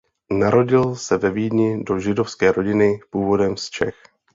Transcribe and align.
Narodil 0.31 0.95
se 0.95 1.17
ve 1.17 1.31
Vídni 1.31 1.83
do 1.83 1.99
židovské 1.99 2.51
rodiny 2.51 2.99
původem 3.11 3.57
z 3.57 3.69
Čech. 3.69 3.95